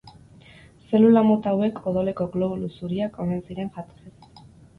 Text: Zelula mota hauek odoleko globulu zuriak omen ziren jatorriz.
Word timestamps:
Zelula 0.87 1.21
mota 1.27 1.51
hauek 1.57 1.77
odoleko 1.91 2.27
globulu 2.37 2.71
zuriak 2.81 3.21
omen 3.27 3.45
ziren 3.45 3.71
jatorriz. 3.79 4.13